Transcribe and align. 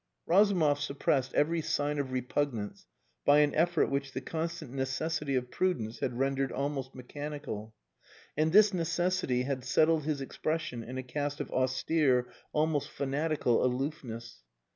Razumov 0.25 0.79
suppressed 0.79 1.31
every 1.35 1.61
sign 1.61 1.99
of 1.99 2.11
repugnance 2.11 2.87
by 3.23 3.41
an 3.41 3.53
effort 3.53 3.91
which 3.91 4.13
the 4.13 4.19
constant 4.19 4.73
necessity 4.73 5.35
of 5.35 5.51
prudence 5.51 5.99
had 5.99 6.17
rendered 6.17 6.51
almost 6.51 6.95
mechanical. 6.95 7.75
And 8.35 8.51
this 8.51 8.73
necessity 8.73 9.43
had 9.43 9.63
settled 9.63 10.05
his 10.05 10.19
expression 10.19 10.83
in 10.83 10.97
a 10.97 11.03
cast 11.03 11.39
of 11.39 11.51
austere, 11.51 12.27
almost 12.51 12.89
fanatical, 12.89 13.63
aloofness. 13.63 14.41